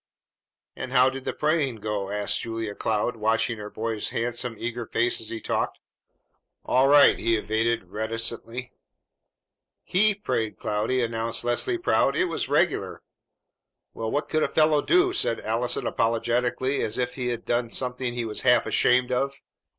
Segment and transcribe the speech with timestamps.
[0.75, 5.21] "And how did the praying go?" asked Julia Cloud, watching her boy's handsome, eager face
[5.21, 5.79] as he talked.
[6.65, 8.73] "All right," he evaded reticently.
[9.83, 12.21] "He prayed, Cloudy!" announced Leslie proudly.
[12.21, 13.03] "It was regular!"
[13.93, 18.15] "Well, what could a fellow do?" said Allison apologetically, as if he had done something
[18.15, 19.35] he was half ashamed of.